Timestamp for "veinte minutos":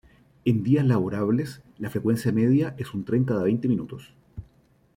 3.43-4.15